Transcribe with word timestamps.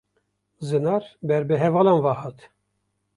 Zinar 0.67 1.05
ber 1.23 1.47
bi 1.49 1.57
hevalan 1.57 2.03
ve 2.03 2.09
hat. 2.09 2.49